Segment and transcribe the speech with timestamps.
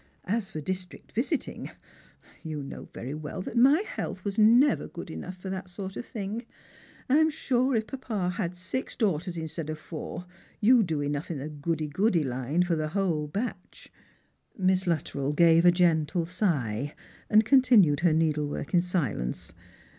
[0.25, 1.69] As for district visiting,
[2.41, 6.05] you know very weU that my health was never good enough for that kind of
[6.07, 6.43] thing;
[7.07, 10.25] and I'm sure if papa had six daughters instead of four,
[10.59, 13.91] you do enough in the goody goody line for the whole batch."
[14.57, 16.95] Miss LuttreU gave a gentle sigh,
[17.29, 19.53] and continued her needlework in silence.